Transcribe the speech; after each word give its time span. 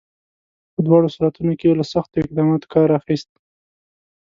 په 0.73 0.79
دواړو 0.85 1.07
صورتونو 1.15 1.53
کې 1.59 1.65
یې 1.69 1.77
له 1.79 1.85
سختو 1.93 2.21
اقداماتو 2.23 2.71
کار 2.73 2.89
اخیست. 2.99 3.29